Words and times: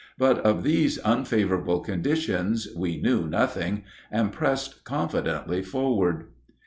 But 0.17 0.39
of 0.39 0.63
these 0.63 0.97
unfavorable 0.97 1.79
conditions 1.81 2.67
we 2.75 2.99
knew 2.99 3.27
nothing, 3.27 3.83
and 4.09 4.33
pressed 4.33 4.83
confidently 4.83 5.61
forward. 5.61 6.25